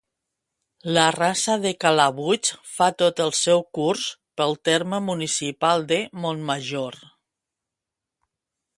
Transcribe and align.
La 0.95 1.03
Rasa 1.15 1.57
de 1.65 1.73
Calabuig 1.85 2.51
fa 2.77 2.89
tot 3.03 3.23
el 3.27 3.35
seu 3.41 3.63
curs 3.79 4.09
pel 4.41 4.59
terme 4.71 5.03
municipal 5.11 5.89
de 5.93 6.03
Montmajor. 6.25 7.03